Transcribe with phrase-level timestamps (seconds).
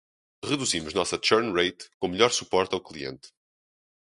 [0.51, 3.29] Reduzimos nossa churn rate com melhor suporte ao cliente.